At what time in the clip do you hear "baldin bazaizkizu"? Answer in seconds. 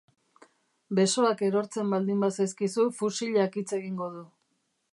1.95-2.87